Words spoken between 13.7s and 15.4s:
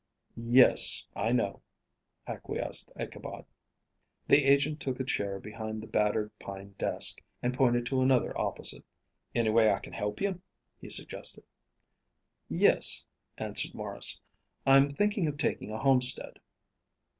Maurice. "I'm thinking of